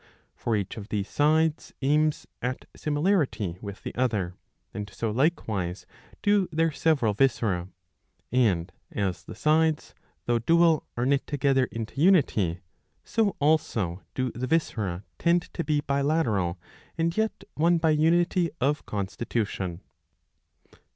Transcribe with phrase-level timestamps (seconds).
[0.35, 4.33] '''For each of these sides aims at similarity with the other,
[4.73, 5.85] and so likewise
[6.23, 7.67] do their several viscera;
[8.31, 9.93] and as the sides,
[10.25, 12.61] though dual, are knit together into unity,
[13.03, 16.59] so also do the viscera tend to be bilateral
[16.97, 19.81] and yet one by unity of constitution.